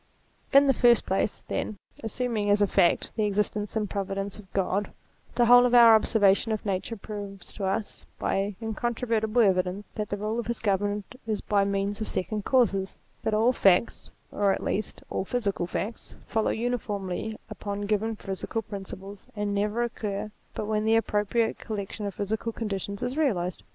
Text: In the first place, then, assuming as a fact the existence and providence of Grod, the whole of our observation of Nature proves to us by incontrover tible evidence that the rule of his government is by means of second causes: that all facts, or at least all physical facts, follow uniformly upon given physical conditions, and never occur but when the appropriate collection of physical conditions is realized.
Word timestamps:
In 0.51 0.65
the 0.65 0.73
first 0.73 1.05
place, 1.05 1.43
then, 1.47 1.77
assuming 2.03 2.49
as 2.49 2.59
a 2.59 2.65
fact 2.65 3.15
the 3.15 3.25
existence 3.25 3.75
and 3.75 3.87
providence 3.87 4.39
of 4.39 4.51
Grod, 4.51 4.87
the 5.35 5.45
whole 5.45 5.63
of 5.63 5.75
our 5.75 5.93
observation 5.93 6.51
of 6.51 6.65
Nature 6.65 6.97
proves 6.97 7.53
to 7.53 7.65
us 7.65 8.03
by 8.17 8.55
incontrover 8.59 9.21
tible 9.21 9.45
evidence 9.45 9.87
that 9.93 10.09
the 10.09 10.17
rule 10.17 10.39
of 10.39 10.47
his 10.47 10.59
government 10.59 11.13
is 11.27 11.39
by 11.39 11.65
means 11.65 12.01
of 12.01 12.07
second 12.07 12.45
causes: 12.45 12.97
that 13.21 13.35
all 13.35 13.53
facts, 13.53 14.09
or 14.31 14.51
at 14.51 14.63
least 14.63 15.03
all 15.11 15.23
physical 15.23 15.67
facts, 15.67 16.15
follow 16.25 16.49
uniformly 16.49 17.37
upon 17.51 17.81
given 17.81 18.15
physical 18.15 18.63
conditions, 18.63 19.27
and 19.35 19.53
never 19.53 19.83
occur 19.83 20.31
but 20.55 20.65
when 20.65 20.83
the 20.83 20.95
appropriate 20.95 21.59
collection 21.59 22.07
of 22.07 22.15
physical 22.15 22.51
conditions 22.51 23.03
is 23.03 23.17
realized. 23.17 23.61